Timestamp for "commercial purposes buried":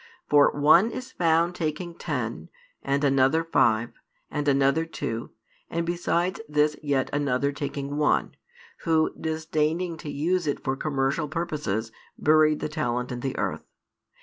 10.75-12.61